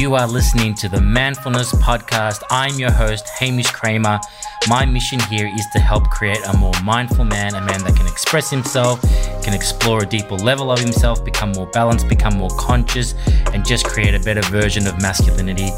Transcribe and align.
You 0.00 0.14
are 0.14 0.26
listening 0.26 0.72
to 0.76 0.88
the 0.88 0.98
Manfulness 0.98 1.72
Podcast. 1.72 2.42
I'm 2.50 2.78
your 2.78 2.90
host, 2.90 3.28
Hamish 3.38 3.70
Kramer. 3.70 4.18
My 4.66 4.86
mission 4.86 5.20
here 5.20 5.46
is 5.46 5.66
to 5.74 5.78
help 5.78 6.08
create 6.08 6.40
a 6.46 6.56
more 6.56 6.72
mindful 6.82 7.26
man, 7.26 7.54
a 7.54 7.60
man 7.60 7.84
that 7.84 7.96
can 7.96 8.06
express 8.06 8.48
himself, 8.48 9.02
can 9.42 9.52
explore 9.52 10.04
a 10.04 10.06
deeper 10.06 10.36
level 10.36 10.72
of 10.72 10.78
himself, 10.78 11.22
become 11.22 11.52
more 11.52 11.66
balanced, 11.66 12.08
become 12.08 12.38
more 12.38 12.48
conscious, 12.58 13.14
and 13.52 13.62
just 13.62 13.84
create 13.84 14.14
a 14.14 14.20
better 14.20 14.40
version 14.48 14.86
of 14.86 14.98
masculinity. 15.02 15.68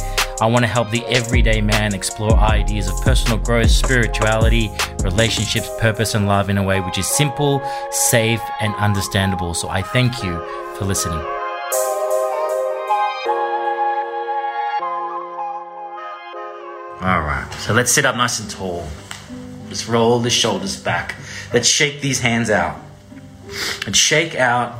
I 0.40 0.46
want 0.46 0.62
to 0.62 0.68
help 0.68 0.90
the 0.90 1.04
everyday 1.06 1.60
man 1.60 1.92
explore 1.92 2.38
ideas 2.38 2.86
of 2.86 2.94
personal 3.02 3.38
growth, 3.38 3.72
spirituality, 3.72 4.70
relationships, 5.02 5.68
purpose, 5.80 6.14
and 6.14 6.28
love 6.28 6.48
in 6.48 6.58
a 6.58 6.62
way 6.62 6.80
which 6.80 6.96
is 6.96 7.08
simple, 7.08 7.60
safe, 7.90 8.40
and 8.60 8.72
understandable. 8.76 9.52
So 9.52 9.68
I 9.68 9.82
thank 9.82 10.22
you 10.22 10.38
for 10.78 10.84
listening. 10.84 11.41
All 17.02 17.20
right, 17.20 17.52
so 17.54 17.74
let's 17.74 17.90
sit 17.90 18.04
up 18.04 18.14
nice 18.14 18.38
and 18.38 18.48
tall. 18.48 18.86
Let's 19.66 19.88
roll 19.88 20.20
the 20.20 20.30
shoulders 20.30 20.80
back. 20.80 21.16
Let's 21.52 21.66
shake 21.66 22.00
these 22.00 22.20
hands 22.20 22.48
out. 22.48 22.78
And 23.84 23.96
shake 23.96 24.36
out 24.36 24.78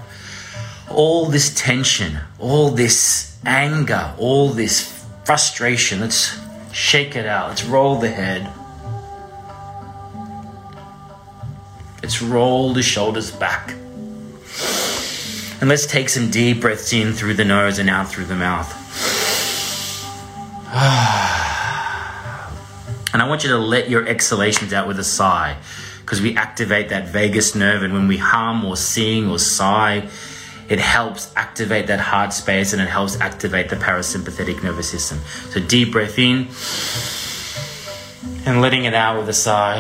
all 0.89 1.27
this 1.27 1.53
tension, 1.53 2.21
all 2.39 2.71
this 2.71 3.37
anger, 3.45 4.15
all 4.19 4.51
this 4.51 5.05
frustration. 5.25 5.99
Let's 5.99 6.39
shake 6.73 7.17
it 7.17 7.27
out. 7.27 7.49
Let's 7.49 7.65
roll 7.65 7.99
the 7.99 8.11
head. 8.11 8.49
Let's 12.05 12.23
roll 12.23 12.73
the 12.73 12.85
shoulders 12.85 13.33
back. 13.33 13.73
And 15.61 15.69
let's 15.69 15.87
take 15.87 16.09
some 16.09 16.31
deep 16.31 16.61
breaths 16.61 16.93
in 16.93 17.15
through 17.15 17.35
the 17.35 17.45
nose 17.45 17.81
and 17.81 17.91
out 17.91 18.09
through 18.09 18.27
the 18.27 18.37
mouth. 18.37 18.73
Ah. 20.69 21.02
I 23.23 23.29
want 23.29 23.45
you 23.45 23.51
to 23.51 23.59
let 23.59 23.89
your 23.89 24.05
exhalations 24.05 24.73
out 24.73 24.89
with 24.89 24.99
a 24.99 25.05
sigh 25.05 25.57
because 26.01 26.21
we 26.21 26.35
activate 26.35 26.89
that 26.89 27.07
vagus 27.07 27.55
nerve. 27.55 27.85
And 27.85 27.93
when 27.93 28.09
we 28.09 28.17
hum 28.17 28.65
or 28.65 28.77
sing 28.77 29.31
or 29.31 29.39
sigh, 29.39 30.09
it 30.69 30.81
helps 30.81 31.33
activate 31.37 31.87
that 31.87 32.01
heart 32.01 32.33
space 32.33 32.73
and 32.73 32.83
it 32.83 32.89
helps 32.89 33.21
activate 33.21 33.69
the 33.69 33.77
parasympathetic 33.77 34.65
nervous 34.65 34.91
system. 34.91 35.21
So 35.51 35.61
deep 35.61 35.93
breath 35.93 36.19
in 36.19 36.49
and 38.45 38.61
letting 38.61 38.87
it 38.87 38.95
out 38.95 39.21
with 39.21 39.29
a 39.29 39.33
sigh. 39.33 39.79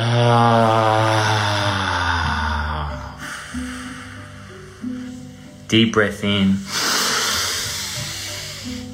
Deep 5.67 5.93
breath 5.93 6.23
in. 6.23 6.59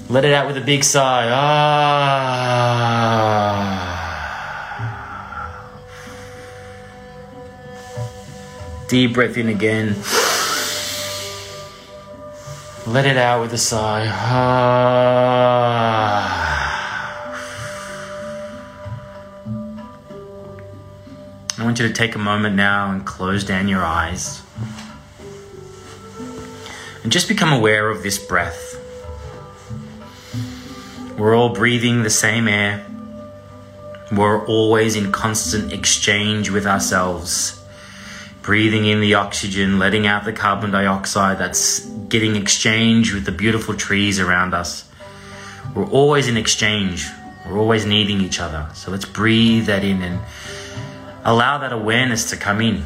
Let 0.09 0.25
it 0.25 0.33
out 0.33 0.47
with 0.47 0.57
a 0.57 0.63
big 0.63 0.85
sigh. 0.85 1.29
Ah. 1.31 2.79
Deep 8.89 9.13
breath 9.13 9.37
in 9.37 9.51
again. 9.51 9.95
Let 12.87 13.05
it 13.05 13.19
out 13.19 13.43
with 13.43 13.53
a 13.53 13.59
sigh. 13.59 14.07
Ah. 14.09 14.89
I 21.59 21.65
want 21.65 21.79
you 21.79 21.87
to 21.87 21.93
take 21.93 22.15
a 22.15 22.19
moment 22.19 22.57
now 22.57 22.91
and 22.91 23.05
close 23.05 23.45
down 23.45 23.69
your 23.69 23.85
eyes. 23.85 24.41
And 27.03 27.13
just 27.13 27.29
become 27.29 27.53
aware 27.53 27.91
of 27.91 28.03
this 28.03 28.19
breath. 28.19 28.75
We're 31.19 31.37
all 31.37 31.51
breathing 31.51 32.05
the 32.05 32.11
same 32.11 32.49
air. 32.49 32.87
We're 34.11 34.47
always 34.47 34.97
in 34.97 35.13
constant 35.13 35.75
exchange 35.75 36.49
with 36.49 36.67
ourselves 36.67 37.58
breathing 38.49 38.87
in 38.87 39.03
the 39.03 39.13
oxygen, 39.13 39.79
letting 39.79 40.07
out 40.07 40.25
the 40.25 40.33
carbon 40.33 40.71
dioxide 40.71 41.37
that's 41.37 41.81
getting 42.09 42.35
exchanged 42.35 43.13
with 43.13 43.27
the 43.27 43.31
beautiful 43.31 43.75
trees 43.75 44.19
around 44.19 44.55
us. 44.55 44.89
We're 45.75 45.91
always 45.91 46.29
in 46.29 46.39
exchange. 46.39 47.07
We're 47.45 47.59
always 47.59 47.85
needing 47.85 48.23
each 48.23 48.41
other. 48.41 48.67
So 48.73 48.91
let's 48.91 49.05
breathe 49.05 49.67
that 49.67 49.85
in 49.85 50.01
and 50.01 50.19
allow 51.27 51.59
that 51.59 51.75
awareness 51.75 52.31
to 52.31 52.39
come 52.39 52.63
in. 52.63 52.83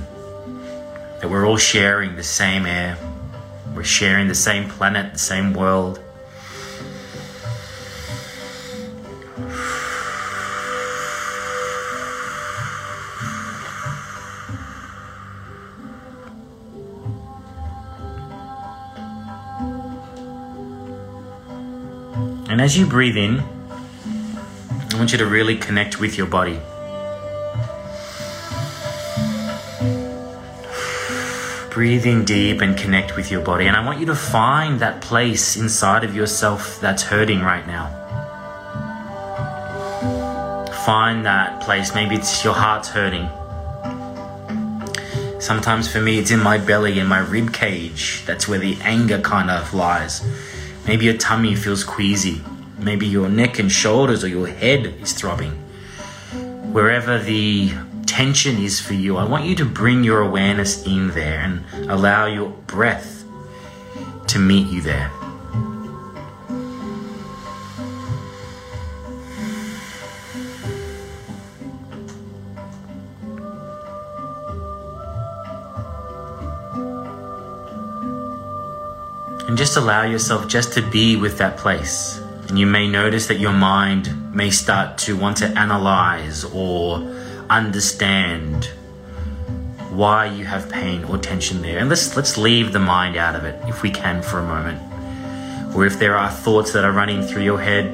That 1.21 1.31
we're 1.31 1.47
all 1.47 1.59
sharing 1.59 2.17
the 2.17 2.25
same 2.25 2.67
air. 2.67 2.99
We're 3.73 3.85
sharing 3.85 4.27
the 4.27 4.35
same 4.35 4.69
planet, 4.69 5.13
the 5.13 5.21
same 5.21 5.55
world. 5.55 6.02
And 22.63 22.71
as 22.71 22.79
you 22.79 22.87
breathe 22.87 23.17
in, 23.17 23.41
I 23.41 24.97
want 24.97 25.11
you 25.11 25.19
to 25.19 25.27
really 25.27 25.57
connect 25.57 25.99
with 25.99 26.17
your 26.17 26.29
body. 26.29 26.61
Breathe 31.73 32.07
in 32.07 32.25
deep 32.25 32.61
and 32.61 32.79
connect 32.79 33.17
with 33.17 33.33
your 33.33 33.41
body. 33.41 33.67
And 33.67 33.77
I 33.77 33.85
want 33.85 33.99
you 33.99 34.07
to 34.07 34.15
find 34.15 34.79
that 34.79 35.01
place 35.01 35.57
inside 35.57 36.05
of 36.05 36.15
yourself 36.15 36.81
that's 36.81 37.03
hurting 37.03 37.41
right 37.41 37.67
now. 37.67 37.89
Find 40.87 41.27
that 41.27 41.63
place. 41.63 41.97
Maybe 41.97 42.15
it's 42.15 42.45
your 42.45 42.55
heart's 42.55 42.91
hurting. 42.91 43.29
Sometimes 45.41 45.91
for 45.91 46.01
me, 46.01 46.21
it's 46.21 46.31
in 46.31 46.39
my 46.41 46.59
belly, 46.59 47.01
in 47.01 47.09
my 47.09 47.19
rib 47.19 47.53
cage. 47.53 48.23
That's 48.25 48.47
where 48.47 48.61
the 48.61 48.79
anger 48.83 49.21
kind 49.21 49.51
of 49.51 49.75
lies. 49.75 50.25
Maybe 50.87 51.07
your 51.07 51.17
tummy 51.17 51.57
feels 51.57 51.83
queasy. 51.83 52.41
Maybe 52.83 53.07
your 53.07 53.29
neck 53.29 53.61
and 53.61 53.71
shoulders 53.71 54.25
or 54.25 54.29
your 54.29 54.49
head 54.49 54.87
is 55.01 55.13
throbbing. 55.13 55.53
Wherever 56.73 57.19
the 57.19 57.71
tension 58.07 58.59
is 58.59 58.81
for 58.81 58.95
you, 58.95 59.17
I 59.17 59.25
want 59.25 59.45
you 59.45 59.55
to 59.57 59.65
bring 59.65 60.03
your 60.03 60.21
awareness 60.21 60.85
in 60.85 61.11
there 61.13 61.41
and 61.41 61.65
allow 61.91 62.27
your 62.27 62.51
breath 62.51 63.25
to 64.27 64.39
meet 64.41 64.67
you 64.67 64.81
there. 64.81 65.11
And 79.47 79.57
just 79.57 79.77
allow 79.77 80.03
yourself 80.03 80.49
just 80.49 80.73
to 80.73 80.83
be 80.91 81.15
with 81.17 81.39
that 81.39 81.57
place. 81.57 82.22
And 82.53 82.59
you 82.59 82.67
may 82.67 82.87
notice 82.87 83.29
that 83.29 83.41
your 83.41 83.55
mind 83.55 84.35
may 84.35 84.51
start 84.51 84.99
to 84.99 85.17
want 85.17 85.39
to 85.39 85.47
analyze 85.59 86.45
or 86.45 86.99
understand 87.49 88.67
why 89.89 90.27
you 90.27 90.45
have 90.45 90.69
pain 90.69 91.03
or 91.05 91.17
tension 91.17 91.63
there. 91.63 91.79
And 91.79 91.89
let's 91.89 92.15
let's 92.15 92.37
leave 92.37 92.75
the 92.75 92.79
mind 92.79 93.17
out 93.17 93.35
of 93.35 93.45
it 93.47 93.59
if 93.67 93.81
we 93.81 93.89
can 93.89 94.21
for 94.21 94.39
a 94.39 94.47
moment. 94.47 94.79
Or 95.75 95.87
if 95.87 95.99
there 95.99 96.15
are 96.15 96.31
thoughts 96.31 96.75
that 96.75 96.85
are 96.85 96.93
running 96.93 97.23
through 97.23 97.45
your 97.45 97.59
head, 97.59 97.87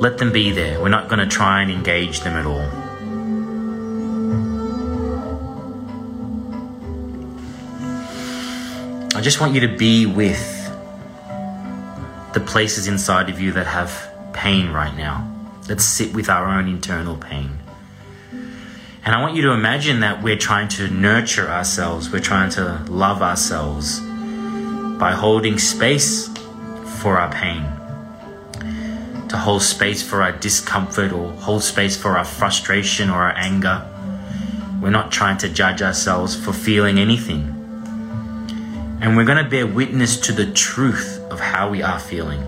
let 0.00 0.16
them 0.16 0.32
be 0.32 0.50
there. 0.50 0.80
We're 0.80 0.88
not 0.88 1.10
going 1.10 1.18
to 1.18 1.26
try 1.26 1.60
and 1.60 1.70
engage 1.70 2.20
them 2.20 2.34
at 2.34 2.46
all. 2.46 2.64
I 9.14 9.20
just 9.20 9.38
want 9.38 9.52
you 9.52 9.60
to 9.60 9.76
be 9.76 10.06
with 10.06 10.55
the 12.36 12.40
places 12.42 12.86
inside 12.86 13.30
of 13.30 13.40
you 13.40 13.50
that 13.50 13.66
have 13.66 14.12
pain 14.34 14.70
right 14.70 14.94
now. 14.94 15.26
Let's 15.70 15.86
sit 15.86 16.12
with 16.12 16.28
our 16.28 16.46
own 16.46 16.68
internal 16.68 17.16
pain. 17.16 17.58
And 18.30 19.14
I 19.14 19.22
want 19.22 19.36
you 19.36 19.42
to 19.44 19.52
imagine 19.52 20.00
that 20.00 20.22
we're 20.22 20.36
trying 20.36 20.68
to 20.76 20.88
nurture 20.88 21.48
ourselves, 21.48 22.12
we're 22.12 22.20
trying 22.20 22.50
to 22.50 22.84
love 22.90 23.22
ourselves 23.22 24.00
by 24.98 25.12
holding 25.12 25.58
space 25.58 26.28
for 27.00 27.16
our 27.16 27.32
pain, 27.32 27.62
to 29.28 29.38
hold 29.38 29.62
space 29.62 30.02
for 30.02 30.20
our 30.20 30.32
discomfort 30.32 31.12
or 31.12 31.32
hold 31.32 31.62
space 31.62 31.96
for 31.96 32.18
our 32.18 32.24
frustration 32.26 33.08
or 33.08 33.22
our 33.22 33.34
anger. 33.34 33.80
We're 34.82 34.90
not 34.90 35.10
trying 35.10 35.38
to 35.38 35.48
judge 35.48 35.80
ourselves 35.80 36.36
for 36.36 36.52
feeling 36.52 36.98
anything. 36.98 37.48
And 39.00 39.16
we're 39.16 39.24
going 39.24 39.42
to 39.42 39.50
bear 39.50 39.66
witness 39.66 40.18
to 40.18 40.32
the 40.32 40.52
truth 40.52 41.15
of 41.36 41.42
how 41.42 41.68
we 41.68 41.82
are 41.82 41.98
feeling. 41.98 42.42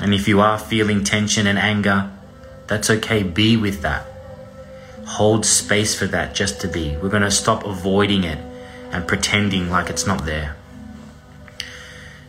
And 0.00 0.12
if 0.12 0.26
you 0.26 0.40
are 0.40 0.58
feeling 0.58 1.04
tension 1.04 1.46
and 1.46 1.56
anger, 1.56 2.10
that's 2.66 2.90
okay. 2.90 3.22
Be 3.22 3.56
with 3.56 3.82
that. 3.82 4.04
Hold 5.06 5.46
space 5.46 5.96
for 5.96 6.06
that 6.06 6.34
just 6.34 6.60
to 6.62 6.68
be. 6.68 6.96
We're 6.96 7.10
going 7.10 7.22
to 7.22 7.30
stop 7.30 7.64
avoiding 7.64 8.24
it 8.24 8.38
and 8.90 9.06
pretending 9.06 9.70
like 9.70 9.88
it's 9.88 10.04
not 10.04 10.24
there. 10.24 10.56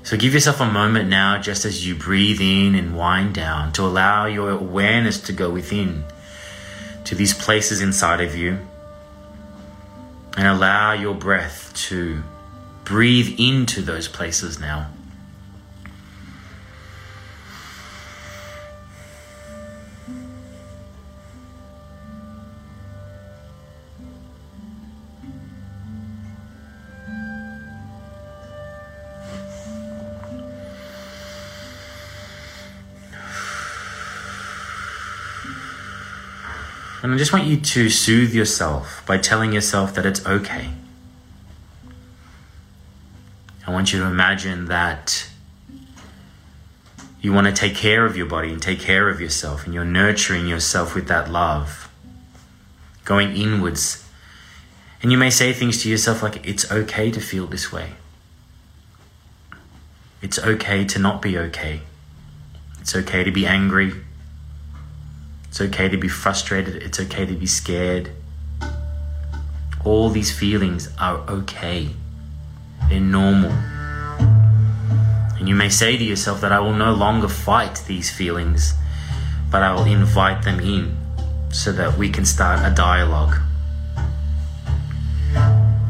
So 0.04 0.16
give 0.16 0.36
yourself 0.36 0.62
a 0.62 0.72
moment 0.72 1.10
now, 1.10 1.42
just 1.42 1.66
as 1.66 1.88
you 1.88 1.96
breathe 1.96 2.40
in 2.40 2.76
and 2.76 2.96
wind 2.96 3.34
down, 3.34 3.74
to 3.74 3.82
allow 3.82 4.28
your 4.28 4.52
awareness 4.52 5.20
to 5.22 5.34
go 5.34 5.50
within 5.50 6.04
to 7.06 7.16
these 7.16 7.34
places 7.34 7.82
inside 7.82 8.22
of 8.22 8.36
you 8.36 8.60
and 10.38 10.48
allow 10.48 10.94
your 10.94 11.16
breath 11.16 11.74
to 11.88 12.22
breathe 12.86 13.36
into 13.40 13.82
those 13.82 14.08
places 14.08 14.60
now. 14.60 14.92
And 37.02 37.14
I 37.14 37.18
just 37.18 37.34
want 37.34 37.46
you 37.46 37.58
to 37.58 37.90
soothe 37.90 38.34
yourself 38.34 39.04
by 39.06 39.20
telling 39.20 39.54
yourself 39.54 39.94
that 39.94 40.08
it's 40.08 40.26
okay. 40.26 40.70
I 43.76 43.78
want 43.78 43.92
you 43.92 44.00
to 44.00 44.06
imagine 44.06 44.68
that 44.68 45.28
you 47.20 47.34
want 47.34 47.48
to 47.48 47.52
take 47.52 47.76
care 47.76 48.06
of 48.06 48.16
your 48.16 48.26
body 48.26 48.54
and 48.54 48.62
take 48.62 48.80
care 48.80 49.10
of 49.10 49.20
yourself, 49.20 49.66
and 49.66 49.74
you're 49.74 49.84
nurturing 49.84 50.48
yourself 50.48 50.96
with 50.96 51.10
that 51.10 51.30
love, 51.30 51.90
going 53.04 53.36
inwards. 53.36 54.08
And 55.04 55.12
you 55.12 55.18
may 55.18 55.30
say 55.30 55.52
things 55.52 55.84
to 55.84 55.90
yourself 55.90 56.24
like, 56.24 56.48
It's 56.48 56.72
okay 56.72 57.12
to 57.12 57.20
feel 57.20 57.48
this 57.48 57.70
way. 57.70 57.96
It's 60.22 60.40
okay 60.40 60.86
to 60.86 60.98
not 60.98 61.22
be 61.22 61.38
okay. 61.38 61.82
It's 62.80 62.96
okay 62.96 63.26
to 63.26 63.32
be 63.32 63.46
angry. 63.46 63.92
It's 65.50 65.60
okay 65.60 65.90
to 65.90 65.98
be 65.98 66.08
frustrated. 66.08 66.82
It's 66.82 67.02
okay 67.02 67.26
to 67.26 67.34
be 67.34 67.46
scared. 67.46 68.12
All 69.84 70.10
these 70.10 70.32
feelings 70.32 70.88
are 70.98 71.18
okay. 71.30 71.90
They're 72.90 73.00
normal. 73.00 73.52
And 75.38 75.50
you 75.50 75.56
may 75.56 75.70
say 75.70 75.98
to 75.98 76.04
yourself 76.04 76.42
that 76.42 76.52
I 76.52 76.60
will 76.60 76.74
no 76.74 76.94
longer 76.94 77.28
fight 77.28 77.84
these 77.88 78.10
feelings, 78.12 78.74
but 79.52 79.62
I 79.62 79.74
will 79.74 79.86
invite 79.86 80.44
them 80.44 80.60
in 80.60 80.98
so 81.52 81.72
that 81.72 81.98
we 81.98 82.10
can 82.10 82.26
start 82.26 82.60
a 82.70 82.74
dialogue. 82.74 83.38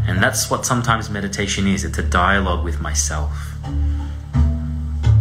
And 0.08 0.22
that's 0.22 0.50
what 0.50 0.66
sometimes 0.66 1.10
meditation 1.10 1.68
is 1.68 1.84
it's 1.84 1.98
a 1.98 2.04
dialogue 2.04 2.64
with 2.64 2.80
myself. 2.80 3.32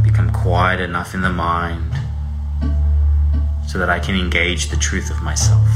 Become 0.03 0.31
quiet 0.33 0.81
enough 0.81 1.15
in 1.15 1.23
the 1.23 1.31
mind 1.31 1.93
so 3.67 3.79
that 3.79 3.91
I 3.91 3.99
can 3.99 4.15
engage 4.15 4.69
the 4.69 4.77
truth 4.77 5.11
of 5.11 5.23
myself. 5.23 5.67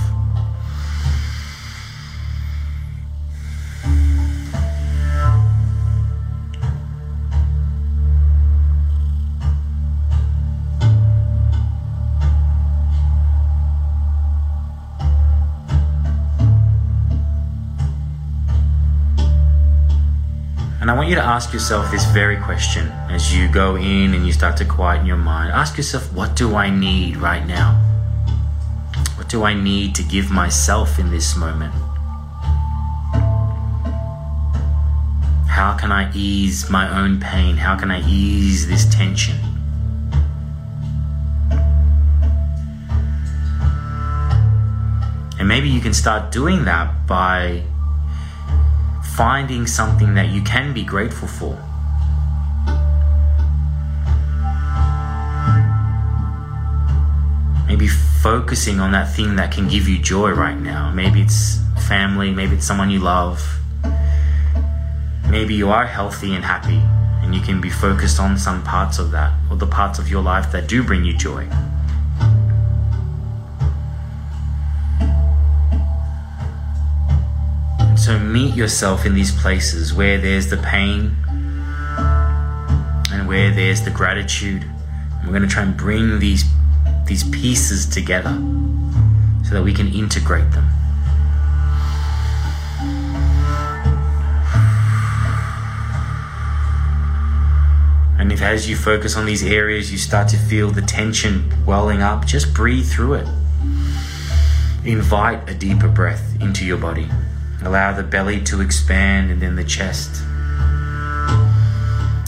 You 21.08 21.14
to 21.14 21.22
ask 21.22 21.52
yourself 21.54 21.90
this 21.90 22.04
very 22.06 22.36
question 22.36 22.88
as 23.08 23.34
you 23.34 23.48
go 23.48 23.76
in 23.76 24.12
and 24.14 24.26
you 24.26 24.32
start 24.32 24.56
to 24.58 24.64
quieten 24.64 25.06
your 25.06 25.16
mind. 25.16 25.50
Ask 25.52 25.76
yourself, 25.78 26.12
what 26.12 26.36
do 26.36 26.54
I 26.54 26.68
need 26.68 27.16
right 27.16 27.46
now? 27.46 27.82
What 29.16 29.28
do 29.28 29.42
I 29.44 29.54
need 29.54 29.94
to 29.94 30.02
give 30.02 30.30
myself 30.30 30.98
in 30.98 31.10
this 31.10 31.34
moment? 31.34 31.72
How 35.48 35.76
can 35.80 35.90
I 35.92 36.12
ease 36.14 36.68
my 36.68 36.88
own 37.00 37.20
pain? 37.20 37.56
How 37.56 37.74
can 37.74 37.90
I 37.90 38.06
ease 38.06 38.68
this 38.68 38.84
tension? 38.94 39.36
And 45.38 45.48
maybe 45.48 45.70
you 45.70 45.80
can 45.80 45.94
start 45.94 46.32
doing 46.32 46.64
that 46.66 47.06
by 47.06 47.62
finding 49.18 49.66
something 49.66 50.14
that 50.14 50.28
you 50.28 50.40
can 50.42 50.72
be 50.72 50.84
grateful 50.84 51.26
for. 51.26 51.58
Maybe 57.66 57.88
focusing 58.22 58.78
on 58.78 58.92
that 58.92 59.12
thing 59.16 59.34
that 59.34 59.50
can 59.50 59.66
give 59.66 59.88
you 59.88 59.98
joy 59.98 60.30
right 60.30 60.56
now. 60.56 60.92
Maybe 60.92 61.20
it's 61.20 61.58
family, 61.88 62.30
maybe 62.30 62.54
it's 62.54 62.64
someone 62.64 62.90
you 62.90 63.00
love. 63.00 63.58
Maybe 65.28 65.54
you 65.54 65.68
are 65.70 65.84
healthy 65.84 66.36
and 66.36 66.44
happy 66.44 66.80
and 67.24 67.34
you 67.34 67.40
can 67.40 67.60
be 67.60 67.70
focused 67.70 68.20
on 68.20 68.38
some 68.38 68.62
parts 68.62 69.00
of 69.00 69.10
that 69.10 69.32
or 69.50 69.56
the 69.56 69.66
parts 69.66 69.98
of 69.98 70.08
your 70.08 70.22
life 70.22 70.52
that 70.52 70.68
do 70.68 70.84
bring 70.84 71.04
you 71.04 71.16
joy. 71.16 71.44
So 78.08 78.18
meet 78.18 78.54
yourself 78.54 79.04
in 79.04 79.12
these 79.12 79.30
places 79.30 79.92
where 79.92 80.16
there's 80.16 80.48
the 80.48 80.56
pain 80.56 81.14
and 83.12 83.28
where 83.28 83.50
there's 83.50 83.82
the 83.82 83.90
gratitude. 83.90 84.62
And 84.62 85.26
we're 85.26 85.36
going 85.36 85.42
to 85.42 85.54
try 85.54 85.62
and 85.62 85.76
bring 85.76 86.18
these 86.18 86.44
these 87.04 87.22
pieces 87.24 87.84
together 87.84 88.30
so 89.44 89.52
that 89.52 89.62
we 89.62 89.74
can 89.74 89.88
integrate 89.88 90.50
them. 90.52 90.64
And 98.18 98.32
if 98.32 98.40
as 98.40 98.70
you 98.70 98.76
focus 98.76 99.18
on 99.18 99.26
these 99.26 99.44
areas 99.44 99.92
you 99.92 99.98
start 99.98 100.28
to 100.28 100.38
feel 100.38 100.70
the 100.70 100.80
tension 100.80 101.52
welling 101.66 102.00
up, 102.00 102.24
just 102.24 102.54
breathe 102.54 102.88
through 102.88 103.20
it. 103.20 103.28
Invite 104.86 105.46
a 105.50 105.52
deeper 105.52 105.88
breath 105.88 106.40
into 106.40 106.64
your 106.64 106.78
body. 106.78 107.10
Allow 107.62 107.92
the 107.92 108.04
belly 108.04 108.40
to 108.44 108.60
expand 108.60 109.30
and 109.30 109.42
then 109.42 109.56
the 109.56 109.64
chest. 109.64 110.22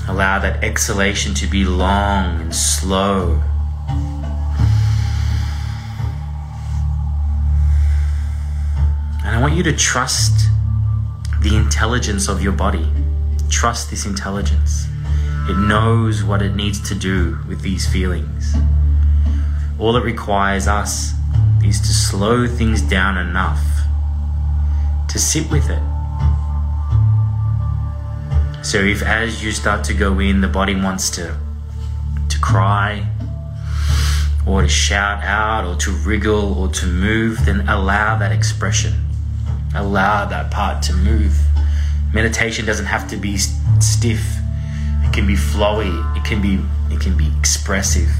Allow 0.08 0.40
that 0.40 0.64
exhalation 0.64 1.34
to 1.34 1.46
be 1.46 1.64
long 1.64 2.40
and 2.40 2.54
slow. 2.54 3.40
And 9.24 9.36
I 9.36 9.38
want 9.40 9.54
you 9.54 9.62
to 9.62 9.72
trust 9.72 10.48
the 11.40 11.54
intelligence 11.56 12.28
of 12.28 12.42
your 12.42 12.52
body. 12.52 12.88
Trust 13.48 13.90
this 13.90 14.04
intelligence. 14.04 14.88
It 15.48 15.56
knows 15.56 16.24
what 16.24 16.42
it 16.42 16.56
needs 16.56 16.80
to 16.88 16.94
do 16.94 17.38
with 17.48 17.62
these 17.62 17.88
feelings. 17.88 18.54
All 19.78 19.96
it 19.96 20.04
requires 20.04 20.66
us 20.66 21.12
is 21.64 21.80
to 21.80 21.92
slow 21.92 22.46
things 22.46 22.82
down 22.82 23.16
enough 23.16 23.79
to 25.10 25.18
sit 25.18 25.50
with 25.50 25.68
it. 25.68 25.82
So 28.64 28.78
if 28.78 29.02
as 29.02 29.42
you 29.42 29.52
start 29.52 29.84
to 29.84 29.94
go 29.94 30.18
in, 30.20 30.40
the 30.40 30.48
body 30.48 30.74
wants 30.74 31.10
to 31.10 31.36
to 32.28 32.38
cry 32.38 33.06
or 34.46 34.62
to 34.62 34.68
shout 34.68 35.22
out 35.24 35.64
or 35.64 35.76
to 35.76 35.90
wriggle 35.90 36.54
or 36.58 36.68
to 36.68 36.86
move, 36.86 37.44
then 37.44 37.68
allow 37.68 38.16
that 38.18 38.32
expression. 38.32 38.92
Allow 39.74 40.26
that 40.26 40.50
part 40.50 40.82
to 40.84 40.92
move. 40.92 41.38
Meditation 42.12 42.64
doesn't 42.64 42.86
have 42.86 43.08
to 43.08 43.16
be 43.16 43.36
stiff. 43.36 44.24
It 45.04 45.12
can 45.12 45.26
be 45.26 45.34
flowy. 45.34 46.16
It 46.16 46.24
can 46.24 46.40
be 46.40 46.60
it 46.92 47.00
can 47.00 47.16
be 47.16 47.28
expressive. 47.38 48.10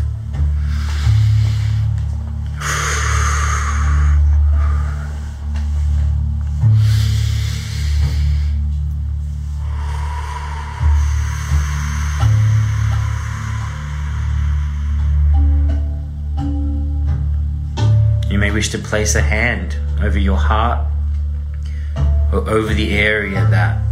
Wish 18.61 18.69
to 18.69 18.79
place 18.79 19.15
a 19.15 19.23
hand 19.23 19.75
over 20.03 20.19
your 20.19 20.37
heart 20.37 20.87
or 22.31 22.47
over 22.47 22.75
the 22.75 22.93
area 22.93 23.47
that 23.51 23.83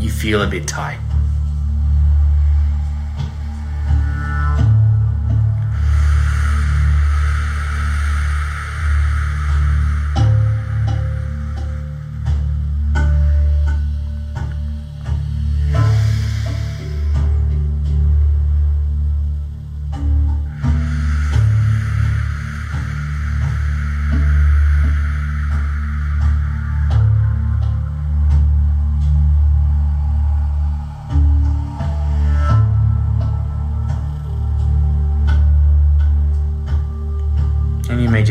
you 0.00 0.08
feel 0.08 0.40
a 0.40 0.46
bit 0.46 0.66
tight. 0.66 0.98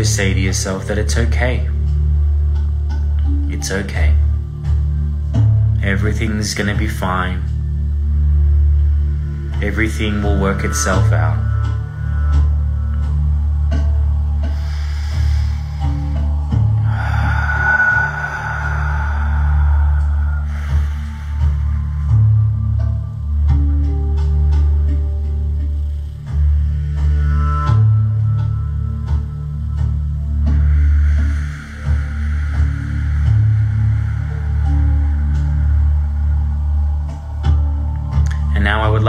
Just 0.03 0.17
say 0.17 0.33
to 0.33 0.39
yourself 0.41 0.86
that 0.88 0.98
it's 0.98 1.15
okay. 1.15 1.65
It's 3.48 3.72
okay. 3.72 4.13
Everything's 5.81 6.53
gonna 6.53 6.75
be 6.75 6.89
fine. 6.89 7.41
Everything 9.63 10.22
will 10.22 10.38
work 10.41 10.65
itself 10.65 11.13
out. 11.13 11.43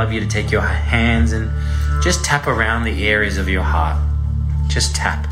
Love 0.05 0.13
you 0.13 0.21
to 0.21 0.27
take 0.27 0.51
your 0.51 0.61
hands 0.61 1.33
and 1.33 1.51
just 2.03 2.23
tap 2.23 2.47
around 2.47 2.85
the 2.85 3.09
areas 3.09 3.39
of 3.39 3.49
your 3.49 3.63
heart. 3.63 3.97
Just 4.67 4.95
tap. 4.95 5.27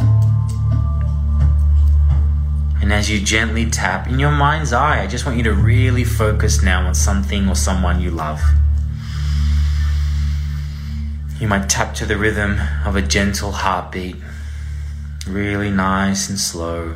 And 2.80 2.90
as 2.90 3.10
you 3.10 3.20
gently 3.20 3.68
tap 3.68 4.08
in 4.08 4.18
your 4.18 4.30
mind's 4.30 4.72
eye, 4.72 5.02
I 5.02 5.06
just 5.06 5.26
want 5.26 5.36
you 5.36 5.44
to 5.44 5.52
really 5.52 6.04
focus 6.04 6.62
now 6.62 6.86
on 6.86 6.94
something 6.94 7.50
or 7.50 7.54
someone 7.54 8.00
you 8.00 8.10
love. 8.10 8.40
You 11.38 11.48
might 11.48 11.68
tap 11.68 11.94
to 11.96 12.06
the 12.06 12.16
rhythm 12.16 12.58
of 12.86 12.96
a 12.96 13.02
gentle 13.02 13.52
heartbeat, 13.52 14.16
really 15.26 15.70
nice 15.70 16.30
and 16.30 16.38
slow. 16.38 16.94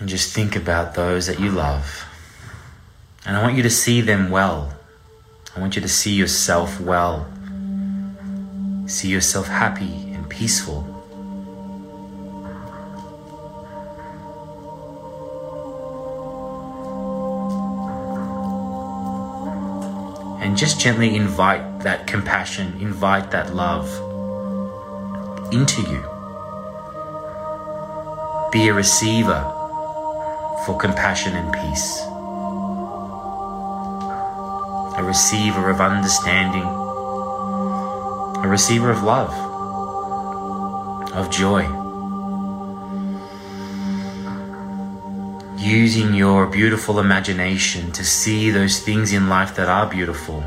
And 0.00 0.08
just 0.08 0.34
think 0.34 0.56
about 0.56 0.94
those 0.94 1.28
that 1.28 1.38
you 1.38 1.52
love. 1.52 2.04
And 3.24 3.36
I 3.36 3.42
want 3.42 3.56
you 3.56 3.62
to 3.62 3.70
see 3.70 4.00
them 4.00 4.30
well. 4.30 4.74
I 5.54 5.60
want 5.60 5.76
you 5.76 5.82
to 5.82 5.88
see 5.88 6.12
yourself 6.12 6.80
well. 6.80 7.26
See 8.86 9.08
yourself 9.08 9.46
happy 9.46 10.12
and 10.12 10.28
peaceful. 10.28 10.88
And 20.40 20.56
just 20.56 20.80
gently 20.80 21.14
invite 21.14 21.80
that 21.80 22.08
compassion, 22.08 22.76
invite 22.80 23.30
that 23.30 23.54
love 23.54 23.88
into 25.52 25.80
you. 25.82 26.02
Be 28.50 28.68
a 28.68 28.74
receiver 28.74 29.42
for 30.66 30.76
compassion 30.76 31.36
and 31.36 31.52
peace 31.52 32.02
receiver 35.12 35.68
of 35.68 35.78
understanding, 35.78 36.62
a 38.42 38.48
receiver 38.48 38.90
of 38.90 39.02
love, 39.02 39.30
of 41.12 41.30
joy. 41.30 41.64
Using 45.58 46.14
your 46.14 46.46
beautiful 46.46 46.98
imagination 46.98 47.92
to 47.92 48.02
see 48.02 48.48
those 48.48 48.80
things 48.80 49.12
in 49.12 49.28
life 49.28 49.54
that 49.56 49.68
are 49.68 49.86
beautiful, 49.86 50.40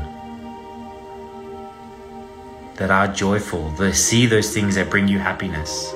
that 2.74 2.90
are 2.90 3.06
joyful, 3.06 3.72
to 3.76 3.94
see 3.94 4.26
those 4.26 4.52
things 4.52 4.74
that 4.74 4.90
bring 4.90 5.06
you 5.06 5.20
happiness. 5.20 5.92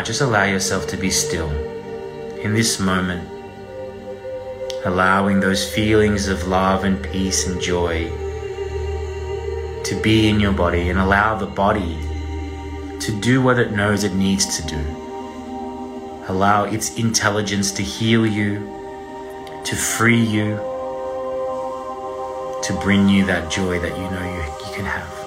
Now, 0.00 0.04
just 0.04 0.22
allow 0.22 0.44
yourself 0.44 0.86
to 0.86 0.96
be 0.96 1.10
still 1.10 1.50
in 2.38 2.54
this 2.54 2.80
moment, 2.80 3.28
allowing 4.86 5.40
those 5.40 5.70
feelings 5.70 6.26
of 6.26 6.48
love 6.48 6.84
and 6.84 7.02
peace 7.02 7.46
and 7.46 7.60
joy 7.60 8.08
to 9.84 10.00
be 10.02 10.30
in 10.30 10.40
your 10.40 10.54
body 10.54 10.88
and 10.88 10.98
allow 10.98 11.36
the 11.36 11.44
body 11.44 11.98
to 12.98 13.20
do 13.20 13.42
what 13.42 13.58
it 13.58 13.72
knows 13.72 14.02
it 14.02 14.14
needs 14.14 14.56
to 14.58 14.66
do. 14.68 14.80
Allow 16.28 16.64
its 16.64 16.96
intelligence 16.96 17.70
to 17.72 17.82
heal 17.82 18.26
you, 18.26 18.60
to 19.66 19.76
free 19.76 20.24
you, 20.24 20.56
to 22.62 22.78
bring 22.82 23.06
you 23.06 23.26
that 23.26 23.52
joy 23.52 23.78
that 23.78 23.94
you 23.98 24.04
know 24.04 24.34
you, 24.34 24.66
you 24.66 24.74
can 24.74 24.86
have. 24.86 25.19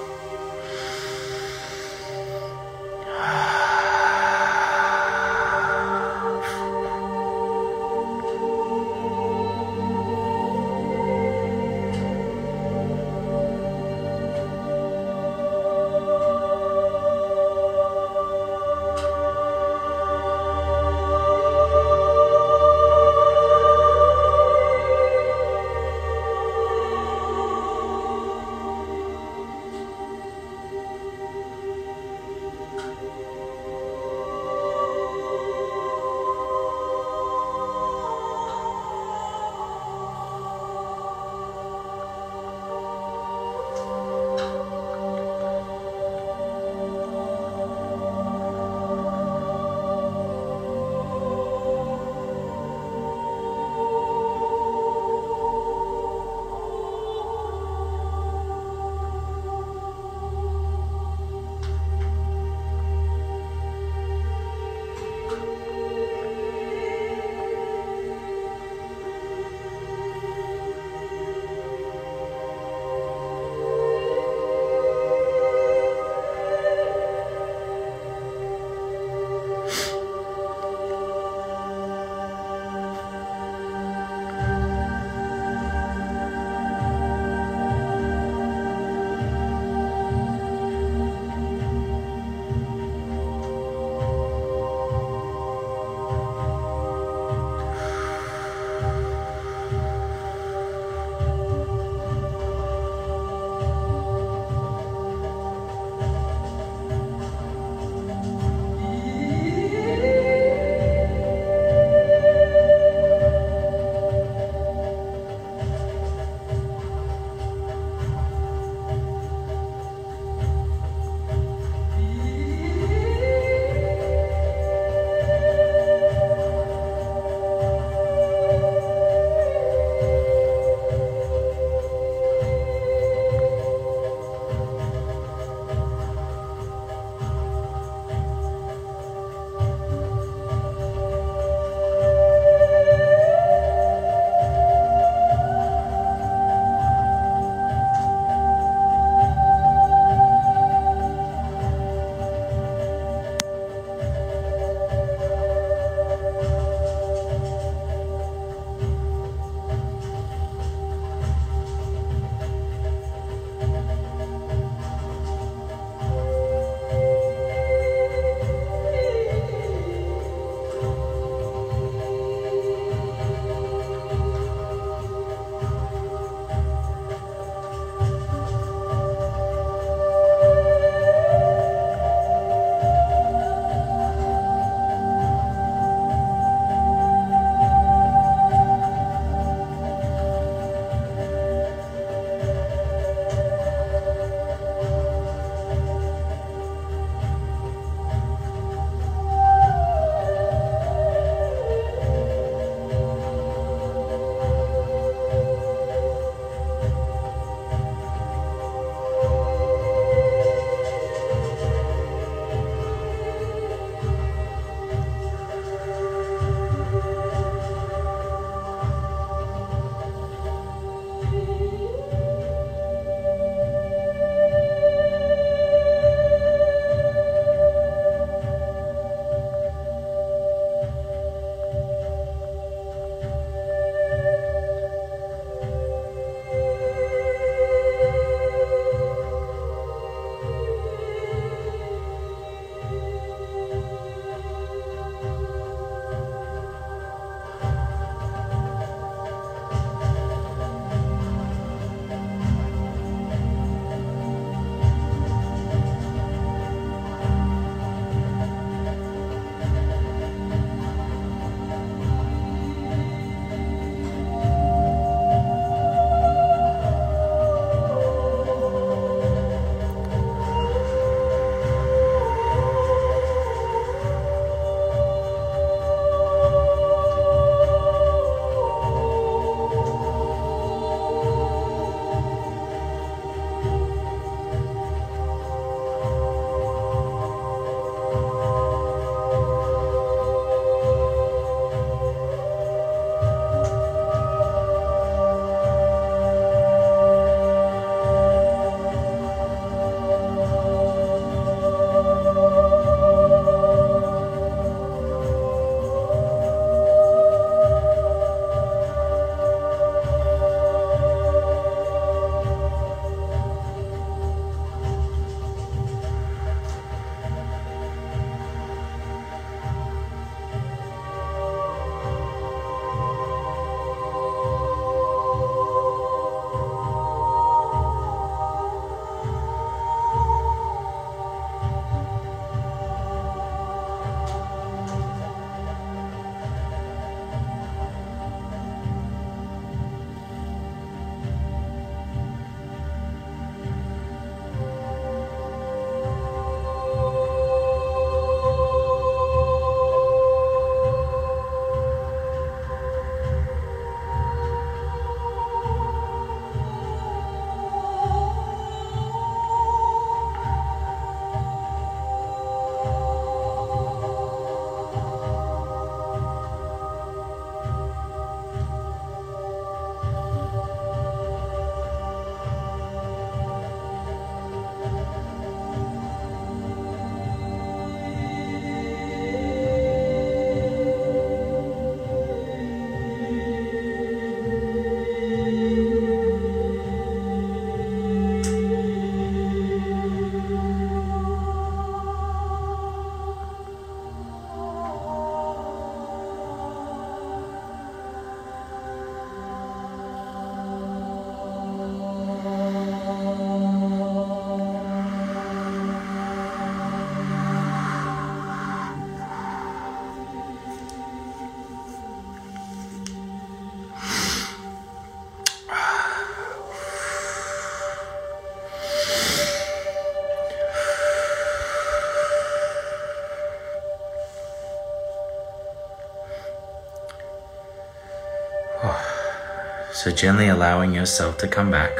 So, 430.04 430.10
gently 430.10 430.48
allowing 430.48 430.92
yourself 430.92 431.38
to 431.38 431.48
come 431.48 431.70
back. 431.70 431.98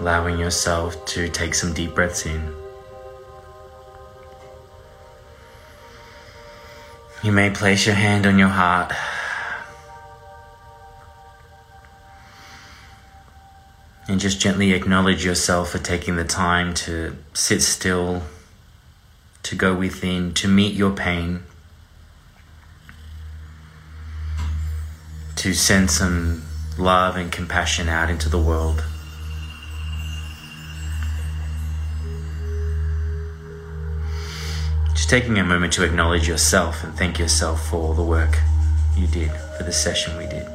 Allowing 0.00 0.38
yourself 0.38 1.04
to 1.08 1.28
take 1.28 1.54
some 1.54 1.74
deep 1.74 1.94
breaths 1.94 2.24
in. 2.24 2.54
You 7.22 7.30
may 7.30 7.50
place 7.50 7.84
your 7.84 7.94
hand 7.94 8.26
on 8.26 8.38
your 8.38 8.48
heart. 8.48 8.94
And 14.08 14.18
just 14.18 14.40
gently 14.40 14.72
acknowledge 14.72 15.26
yourself 15.26 15.72
for 15.72 15.78
taking 15.78 16.16
the 16.16 16.24
time 16.24 16.72
to 16.86 17.18
sit 17.34 17.60
still, 17.60 18.22
to 19.42 19.54
go 19.54 19.74
within, 19.74 20.32
to 20.32 20.48
meet 20.48 20.74
your 20.74 20.92
pain, 20.92 21.42
to 25.42 25.52
send 25.52 25.90
some 25.90 26.40
love 26.78 27.16
and 27.16 27.32
compassion 27.32 27.88
out 27.88 28.08
into 28.08 28.28
the 28.28 28.38
world. 28.38 28.84
Just 34.94 35.10
taking 35.10 35.40
a 35.40 35.44
moment 35.44 35.72
to 35.72 35.82
acknowledge 35.82 36.28
yourself 36.28 36.84
and 36.84 36.94
thank 36.94 37.18
yourself 37.18 37.68
for 37.68 37.78
all 37.78 37.92
the 37.92 38.04
work 38.04 38.38
you 38.96 39.08
did, 39.08 39.32
for 39.58 39.64
the 39.64 39.72
session 39.72 40.16
we 40.16 40.26
did. 40.26 40.46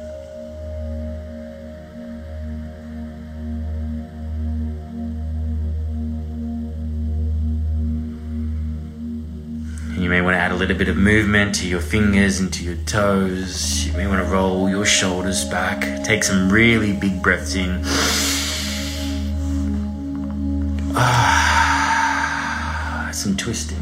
you 9.98 10.08
may 10.08 10.22
want 10.22 10.34
little 10.58 10.76
bit 10.76 10.88
of 10.88 10.96
movement 10.96 11.54
to 11.54 11.68
your 11.68 11.80
fingers 11.80 12.40
and 12.40 12.52
to 12.52 12.64
your 12.64 12.74
toes. 12.84 13.86
You 13.86 13.92
may 13.92 14.08
want 14.08 14.26
to 14.26 14.28
roll 14.28 14.68
your 14.68 14.84
shoulders 14.84 15.44
back. 15.44 16.02
Take 16.04 16.24
some 16.24 16.50
really 16.50 16.92
big 16.94 17.22
breaths 17.22 17.54
in. 17.54 17.80
Ah, 20.96 22.28
some 23.12 23.36
twisting. 23.36 23.78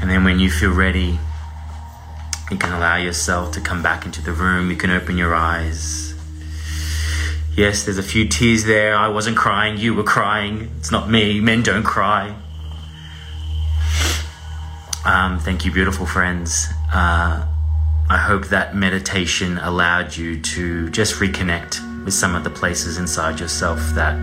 And 0.00 0.08
then 0.08 0.22
when 0.22 0.38
you 0.38 0.50
feel 0.52 0.72
ready, 0.72 1.18
you 2.48 2.56
can 2.56 2.72
allow 2.72 2.94
yourself 2.94 3.50
to 3.54 3.60
come 3.60 3.82
back 3.82 4.06
into 4.06 4.22
the 4.22 4.32
room. 4.32 4.70
You 4.70 4.76
can 4.76 4.92
open 4.92 5.18
your 5.18 5.34
eyes. 5.34 6.07
Yes, 7.58 7.82
there's 7.82 7.98
a 7.98 8.04
few 8.04 8.28
tears 8.28 8.62
there. 8.62 8.94
I 8.94 9.08
wasn't 9.08 9.36
crying, 9.36 9.78
you 9.78 9.92
were 9.92 10.04
crying. 10.04 10.70
It's 10.78 10.92
not 10.92 11.10
me. 11.10 11.40
Men 11.40 11.64
don't 11.64 11.82
cry. 11.82 12.36
Um, 15.04 15.40
thank 15.40 15.64
you, 15.64 15.72
beautiful 15.72 16.06
friends. 16.06 16.68
Uh, 16.92 17.44
I 18.08 18.16
hope 18.16 18.46
that 18.50 18.76
meditation 18.76 19.58
allowed 19.58 20.16
you 20.16 20.40
to 20.40 20.88
just 20.90 21.16
reconnect 21.16 22.04
with 22.04 22.14
some 22.14 22.36
of 22.36 22.44
the 22.44 22.50
places 22.50 22.96
inside 22.96 23.40
yourself 23.40 23.80
that 23.96 24.14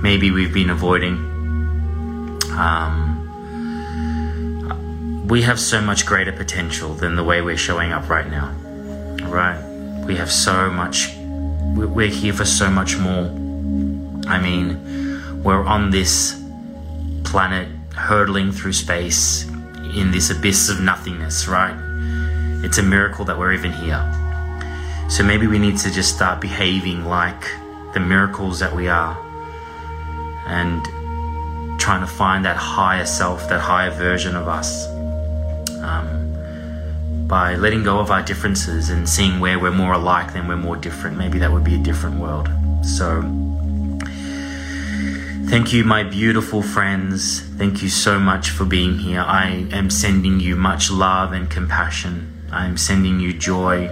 maybe 0.00 0.30
we've 0.30 0.54
been 0.54 0.70
avoiding. 0.70 1.16
Um, 2.56 3.18
we 5.28 5.42
have 5.42 5.60
so 5.60 5.82
much 5.82 6.06
greater 6.06 6.32
potential 6.32 6.94
than 6.94 7.14
the 7.14 7.24
way 7.24 7.42
we're 7.42 7.58
showing 7.58 7.92
up 7.92 8.08
right 8.08 8.30
now. 8.30 8.54
Right? 9.28 9.62
We 10.06 10.16
have 10.16 10.32
so 10.32 10.70
much, 10.70 11.14
we're 11.74 12.08
here 12.08 12.32
for 12.32 12.44
so 12.44 12.70
much 12.70 12.96
more. 12.96 13.24
I 14.26 14.40
mean, 14.40 15.42
we're 15.42 15.64
on 15.64 15.90
this 15.90 16.40
planet 17.24 17.68
hurtling 17.94 18.52
through 18.52 18.72
space 18.72 19.44
in 19.94 20.10
this 20.10 20.30
abyss 20.30 20.68
of 20.68 20.80
nothingness, 20.80 21.48
right? 21.48 21.76
It's 22.64 22.78
a 22.78 22.82
miracle 22.82 23.24
that 23.24 23.38
we're 23.38 23.52
even 23.52 23.72
here. 23.72 24.00
So 25.08 25.22
maybe 25.22 25.46
we 25.46 25.58
need 25.58 25.76
to 25.78 25.90
just 25.90 26.14
start 26.14 26.40
behaving 26.40 27.04
like 27.04 27.42
the 27.92 28.00
miracles 28.00 28.58
that 28.60 28.74
we 28.74 28.88
are 28.88 29.16
and 30.46 30.82
trying 31.78 32.00
to 32.00 32.06
find 32.06 32.44
that 32.44 32.56
higher 32.56 33.04
self, 33.04 33.48
that 33.48 33.60
higher 33.60 33.90
version 33.90 34.36
of 34.36 34.48
us 34.48 34.86
um, 35.82 36.21
by 37.32 37.54
letting 37.54 37.82
go 37.82 37.98
of 37.98 38.10
our 38.10 38.20
differences 38.20 38.90
and 38.90 39.08
seeing 39.08 39.40
where 39.40 39.58
we're 39.58 39.70
more 39.70 39.94
alike 39.94 40.34
than 40.34 40.46
we're 40.46 40.54
more 40.54 40.76
different. 40.76 41.16
Maybe 41.16 41.38
that 41.38 41.50
would 41.50 41.64
be 41.64 41.76
a 41.76 41.82
different 41.82 42.20
world. 42.20 42.46
So, 42.84 43.22
thank 45.48 45.72
you, 45.72 45.82
my 45.82 46.02
beautiful 46.02 46.60
friends. 46.60 47.40
Thank 47.56 47.82
you 47.82 47.88
so 47.88 48.18
much 48.18 48.50
for 48.50 48.66
being 48.66 48.98
here. 48.98 49.22
I 49.22 49.66
am 49.72 49.88
sending 49.88 50.40
you 50.40 50.56
much 50.56 50.90
love 50.90 51.32
and 51.32 51.48
compassion. 51.48 52.50
I 52.52 52.66
am 52.66 52.76
sending 52.76 53.18
you 53.18 53.32
joy. 53.32 53.86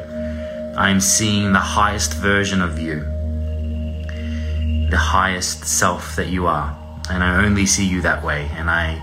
I 0.77 0.91
am 0.91 1.01
seeing 1.01 1.55
the 1.55 1.61
highest 1.61 2.13
version 2.13 2.61
of 2.61 2.79
you, 2.79 2.97
the 4.91 5.01
highest 5.01 5.65
self 5.65 6.15
that 6.17 6.29
you 6.29 6.47
are. 6.47 6.77
And 7.09 7.25
I 7.25 7.43
only 7.43 7.65
see 7.65 7.87
you 7.87 8.03
that 8.03 8.23
way. 8.23 8.51
And 8.53 8.69
I 8.69 9.01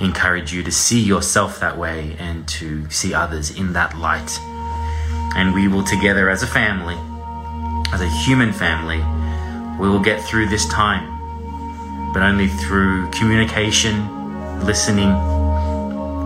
encourage 0.00 0.52
you 0.52 0.62
to 0.62 0.70
see 0.70 1.00
yourself 1.00 1.60
that 1.60 1.76
way 1.76 2.16
and 2.18 2.46
to 2.48 2.88
see 2.90 3.12
others 3.12 3.56
in 3.56 3.72
that 3.72 3.96
light. 3.98 4.38
And 5.36 5.54
we 5.54 5.68
will 5.68 5.84
together 5.84 6.30
as 6.30 6.42
a 6.42 6.46
family, 6.46 6.96
as 7.92 8.00
a 8.00 8.08
human 8.08 8.52
family, 8.52 8.98
we 9.80 9.88
will 9.88 10.00
get 10.00 10.20
through 10.22 10.48
this 10.48 10.66
time, 10.68 12.12
but 12.12 12.22
only 12.22 12.48
through 12.48 13.10
communication, 13.10 14.64
listening, 14.64 15.10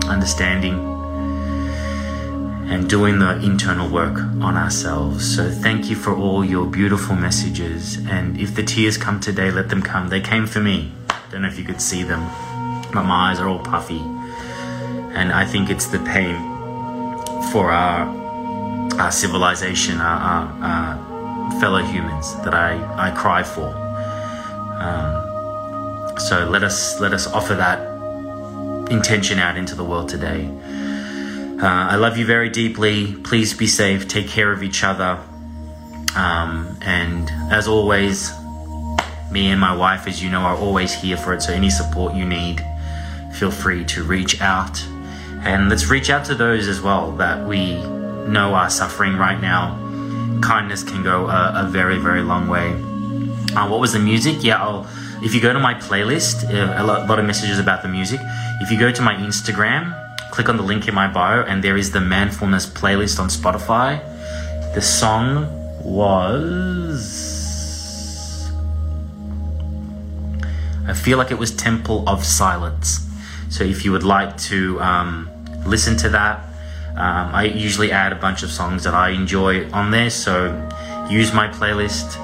understanding, 0.08 0.88
and 2.68 2.88
doing 2.88 3.18
the 3.18 3.36
internal 3.42 3.88
work 3.88 4.18
on 4.40 4.56
ourselves. 4.56 5.36
So, 5.36 5.50
thank 5.50 5.90
you 5.90 5.96
for 5.96 6.16
all 6.16 6.42
your 6.42 6.66
beautiful 6.66 7.14
messages. 7.14 7.98
And 8.08 8.40
if 8.40 8.54
the 8.54 8.62
tears 8.62 8.96
come 8.96 9.20
today, 9.20 9.50
let 9.50 9.68
them 9.68 9.82
come. 9.82 10.08
They 10.08 10.22
came 10.22 10.46
for 10.46 10.60
me. 10.60 10.92
Don't 11.30 11.42
know 11.42 11.48
if 11.48 11.58
you 11.58 11.64
could 11.64 11.82
see 11.82 12.02
them 12.02 12.30
my 12.94 13.30
eyes 13.30 13.40
are 13.40 13.48
all 13.48 13.58
puffy. 13.58 14.00
And 15.14 15.32
I 15.32 15.44
think 15.44 15.70
it's 15.70 15.86
the 15.86 15.98
pain 15.98 16.36
for 17.52 17.70
our, 17.70 18.08
our 18.98 19.12
civilization, 19.12 20.00
our, 20.00 20.18
our, 20.18 20.62
our 20.62 21.60
fellow 21.60 21.82
humans 21.82 22.34
that 22.44 22.54
I, 22.54 23.08
I 23.08 23.10
cry 23.10 23.42
for. 23.42 23.68
Um, 24.82 26.18
so 26.18 26.48
let 26.48 26.62
us 26.62 27.00
let 27.00 27.12
us 27.12 27.26
offer 27.26 27.54
that 27.54 27.80
intention 28.90 29.38
out 29.38 29.56
into 29.56 29.74
the 29.74 29.84
world 29.84 30.08
today. 30.08 30.46
Uh, 31.60 31.66
I 31.66 31.96
love 31.96 32.16
you 32.16 32.26
very 32.26 32.50
deeply. 32.50 33.14
Please 33.22 33.54
be 33.54 33.66
safe. 33.66 34.08
Take 34.08 34.28
care 34.28 34.50
of 34.50 34.62
each 34.62 34.82
other. 34.82 35.20
Um, 36.16 36.76
and 36.82 37.30
as 37.52 37.68
always, 37.68 38.32
me 39.30 39.50
and 39.50 39.60
my 39.60 39.74
wife, 39.74 40.06
as 40.06 40.22
you 40.22 40.30
know, 40.30 40.40
are 40.40 40.56
always 40.56 40.92
here 40.92 41.16
for 41.16 41.32
it. 41.32 41.42
So 41.42 41.52
any 41.52 41.70
support 41.70 42.14
you 42.14 42.24
need, 42.24 42.60
feel 43.34 43.50
free 43.50 43.84
to 43.86 44.02
reach 44.02 44.40
out. 44.40 44.82
And 45.44 45.68
let's 45.68 45.88
reach 45.88 46.10
out 46.10 46.24
to 46.26 46.34
those 46.34 46.68
as 46.68 46.80
well 46.80 47.12
that 47.12 47.46
we 47.46 47.74
know 48.28 48.54
are 48.54 48.70
suffering 48.70 49.16
right 49.16 49.40
now. 49.40 49.78
Kindness 50.40 50.82
can 50.82 51.02
go 51.02 51.26
a, 51.26 51.64
a 51.66 51.68
very, 51.68 51.98
very 51.98 52.22
long 52.22 52.48
way. 52.48 52.70
Uh, 53.54 53.68
what 53.68 53.80
was 53.80 53.92
the 53.92 53.98
music? 53.98 54.42
Yeah, 54.42 54.62
I'll, 54.62 54.86
if 55.22 55.34
you 55.34 55.40
go 55.40 55.52
to 55.52 55.58
my 55.58 55.74
playlist, 55.74 56.44
uh, 56.44 56.82
a 56.82 56.84
lot, 56.84 57.08
lot 57.08 57.18
of 57.18 57.24
messages 57.24 57.58
about 57.58 57.82
the 57.82 57.88
music. 57.88 58.20
If 58.60 58.70
you 58.70 58.78
go 58.78 58.90
to 58.92 59.02
my 59.02 59.14
Instagram, 59.14 59.94
click 60.30 60.48
on 60.48 60.56
the 60.56 60.62
link 60.62 60.88
in 60.88 60.94
my 60.94 61.06
bio, 61.06 61.42
and 61.42 61.62
there 61.62 61.76
is 61.76 61.90
the 61.90 62.00
Manfulness 62.00 62.66
playlist 62.66 63.18
on 63.20 63.28
Spotify. 63.28 64.00
The 64.74 64.80
song 64.80 65.48
was. 65.84 66.90
I 70.86 70.94
feel 70.94 71.18
like 71.18 71.30
it 71.30 71.38
was 71.38 71.54
Temple 71.54 72.08
of 72.08 72.24
Silence. 72.24 73.06
So 73.52 73.64
if 73.64 73.84
you 73.84 73.92
would 73.92 74.02
like 74.02 74.38
to 74.48 74.80
um, 74.80 75.28
listen 75.66 75.94
to 75.98 76.08
that, 76.08 76.40
um, 76.92 77.34
I 77.34 77.44
usually 77.44 77.92
add 77.92 78.10
a 78.10 78.16
bunch 78.16 78.42
of 78.42 78.50
songs 78.50 78.82
that 78.84 78.94
I 78.94 79.10
enjoy 79.10 79.70
on 79.72 79.90
there. 79.90 80.08
So 80.08 80.34
use 81.10 81.34
my 81.34 81.48
playlist, 81.48 82.16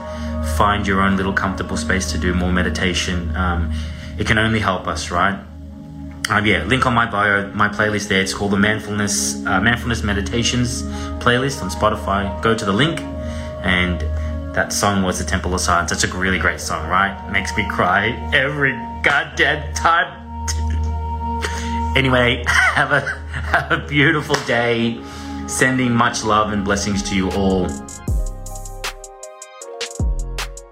find 0.57 0.87
your 0.87 1.03
own 1.03 1.19
little 1.19 1.35
comfortable 1.35 1.77
space 1.77 2.11
to 2.13 2.19
do 2.19 2.33
more 2.33 2.51
meditation. 2.51 3.37
Um, 3.37 3.71
it 4.19 4.27
can 4.27 4.39
only 4.39 4.59
help 4.59 4.87
us, 4.87 5.11
right? 5.11 5.39
Um, 6.31 6.47
yeah, 6.47 6.65
link 6.65 6.87
on 6.87 6.95
my 6.95 7.05
bio, 7.11 7.53
my 7.53 7.69
playlist 7.69 8.09
there. 8.09 8.23
It's 8.23 8.33
called 8.33 8.53
the 8.53 8.57
Manfulness 8.57 9.45
uh, 9.47 9.61
Meditations 9.61 10.83
playlist 11.21 11.63
on 11.63 11.69
Spotify. 11.69 12.43
Go 12.43 12.55
to 12.55 12.65
the 12.65 12.73
link, 12.73 13.01
and 13.63 14.01
that 14.55 14.73
song 14.73 15.03
was 15.03 15.19
the 15.19 15.27
Temple 15.27 15.55
of 15.55 15.61
Silence. 15.61 15.91
That's 15.91 16.05
a 16.05 16.17
really 16.17 16.39
great 16.39 16.61
song, 16.61 16.89
right? 16.89 17.31
Makes 17.31 17.55
me 17.55 17.69
cry 17.69 18.09
every 18.33 18.73
goddamn 19.03 19.75
time 19.75 20.28
Anyway, 21.99 22.45
have 22.47 22.93
a 22.93 23.01
have 23.01 23.73
a 23.73 23.85
beautiful 23.89 24.37
day. 24.47 25.03
Sending 25.49 25.93
much 25.93 26.23
love 26.23 26.53
and 26.53 26.65
blessings 26.65 27.03
to 27.11 27.17
you 27.17 27.29
all. 27.33 27.67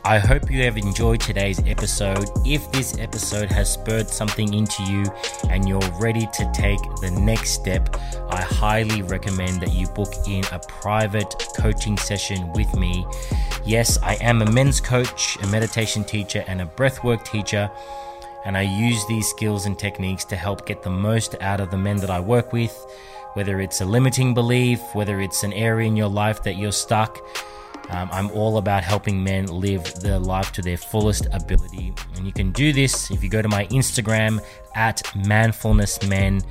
I 0.05 0.19
hope 0.19 0.49
you 0.53 0.63
have 0.63 0.77
enjoyed 0.77 1.21
today's 1.21 1.59
episode. 1.67 2.29
If 2.45 2.71
this 2.71 2.97
episode 3.01 3.51
has 3.51 3.73
spurred 3.73 4.09
something 4.09 4.55
into 4.55 4.85
you 4.85 5.05
and 5.51 5.69
you're 5.69 5.81
ready 5.99 6.29
to 6.33 6.51
take 6.55 6.79
the 7.01 7.11
next 7.11 7.51
step, 7.51 7.97
I 8.29 8.41
highly 8.41 9.03
recommend 9.03 9.63
that 9.63 9.73
you 9.73 9.89
book 9.89 10.13
in 10.29 10.45
a 10.53 10.61
private 10.69 11.35
coaching 11.57 11.97
session 11.97 12.53
with 12.53 12.73
me. 12.77 13.05
Yes, 13.65 13.99
I 14.01 14.15
am 14.21 14.43
a 14.43 14.51
men's 14.53 14.81
coach, 14.81 15.37
a 15.43 15.47
meditation 15.49 16.05
teacher, 16.05 16.45
and 16.47 16.63
a 16.63 16.67
breathwork 16.67 17.25
teacher. 17.25 17.69
And 18.47 18.57
I 18.57 18.63
use 18.63 19.05
these 19.07 19.29
skills 19.29 19.67
and 19.67 19.79
techniques 19.79 20.25
to 20.27 20.37
help 20.37 20.65
get 20.67 20.83
the 20.83 20.91
most 20.91 21.35
out 21.43 21.61
of 21.61 21.71
the 21.71 21.77
men 21.77 21.99
that 21.99 22.09
I 22.09 22.21
work 22.21 22.55
with, 22.55 22.75
whether 23.35 23.61
it's 23.61 23.83
a 23.83 23.85
limiting 23.85 24.33
belief, 24.33 24.81
whether 24.95 25.21
it's 25.21 25.43
an 25.43 25.53
area 25.53 25.87
in 25.87 25.97
your 25.97 26.09
life 26.09 26.43
that 26.45 26.57
you're 26.57 26.73
stuck 26.73 27.21
um, 27.91 28.09
I'm 28.13 28.31
all 28.33 28.59
about 28.59 28.83
helping 28.83 29.23
men 29.23 29.47
live 29.47 29.85
their 30.01 30.19
life 30.19 30.53
to 30.53 30.63
their 30.63 30.77
fullest 30.77 31.27
ability. 31.33 31.93
And 32.17 32.27
you 32.27 32.33
can 32.33 32.51
do 32.53 32.73
this 32.73 33.11
if 33.11 33.23
you 33.23 33.29
go 33.29 33.43
to 33.43 33.49
my 33.49 33.67
Instagram 33.67 34.45
at 34.75 35.03
manfulnessmen. 35.15 36.45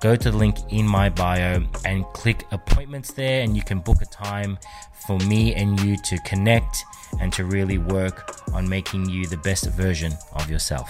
Go 0.00 0.16
to 0.16 0.30
the 0.30 0.36
link 0.36 0.56
in 0.70 0.86
my 0.86 1.10
bio 1.10 1.62
and 1.84 2.04
click 2.06 2.46
appointments 2.50 3.12
there, 3.12 3.42
and 3.42 3.54
you 3.54 3.62
can 3.62 3.80
book 3.80 4.00
a 4.00 4.06
time 4.06 4.58
for 5.06 5.18
me 5.18 5.54
and 5.54 5.78
you 5.80 5.96
to 6.04 6.18
connect 6.24 6.84
and 7.20 7.32
to 7.34 7.44
really 7.44 7.78
work 7.78 8.36
on 8.54 8.68
making 8.68 9.08
you 9.08 9.26
the 9.26 9.36
best 9.38 9.68
version 9.70 10.12
of 10.34 10.50
yourself. 10.50 10.88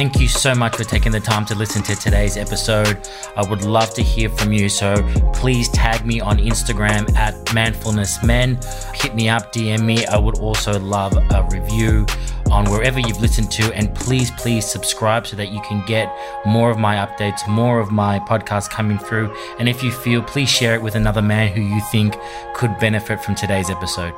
Thank 0.00 0.18
you 0.18 0.28
so 0.28 0.54
much 0.54 0.76
for 0.76 0.84
taking 0.84 1.12
the 1.12 1.20
time 1.20 1.44
to 1.44 1.54
listen 1.54 1.82
to 1.82 1.94
today's 1.94 2.38
episode. 2.38 3.06
I 3.36 3.46
would 3.46 3.64
love 3.64 3.92
to 3.92 4.02
hear 4.02 4.30
from 4.30 4.50
you. 4.50 4.70
So 4.70 4.94
please 5.34 5.68
tag 5.68 6.06
me 6.06 6.22
on 6.22 6.38
Instagram 6.38 7.14
at 7.16 7.34
manfulnessmen. 7.52 8.64
Hit 8.96 9.14
me 9.14 9.28
up, 9.28 9.52
DM 9.52 9.84
me. 9.84 10.06
I 10.06 10.16
would 10.16 10.38
also 10.38 10.80
love 10.80 11.12
a 11.12 11.46
review 11.50 12.06
on 12.50 12.70
wherever 12.70 12.98
you've 12.98 13.20
listened 13.20 13.50
to. 13.50 13.74
And 13.74 13.94
please, 13.94 14.30
please 14.30 14.64
subscribe 14.64 15.26
so 15.26 15.36
that 15.36 15.52
you 15.52 15.60
can 15.68 15.84
get 15.84 16.10
more 16.46 16.70
of 16.70 16.78
my 16.78 16.96
updates, 16.96 17.46
more 17.46 17.78
of 17.78 17.90
my 17.90 18.20
podcasts 18.20 18.70
coming 18.70 18.96
through. 18.96 19.36
And 19.58 19.68
if 19.68 19.82
you 19.82 19.92
feel, 19.92 20.22
please 20.22 20.48
share 20.48 20.74
it 20.74 20.80
with 20.80 20.94
another 20.94 21.20
man 21.20 21.52
who 21.54 21.60
you 21.60 21.82
think 21.92 22.16
could 22.54 22.74
benefit 22.78 23.22
from 23.22 23.34
today's 23.34 23.68
episode. 23.68 24.14